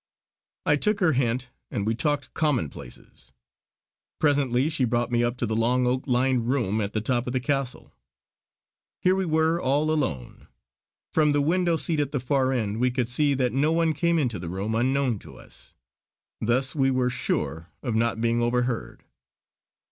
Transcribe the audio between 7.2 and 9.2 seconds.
of the Castle. Here